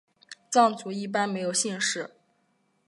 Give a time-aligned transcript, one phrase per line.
[0.49, 2.09] 藏族一般没有姓氏。